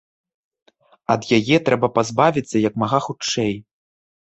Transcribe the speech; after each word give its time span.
Ад 1.15 1.21
яе 1.37 1.57
трэба 1.69 1.87
пазбавіцца 1.99 2.65
як 2.67 2.73
мага 2.87 3.03
хутчэй. 3.11 3.57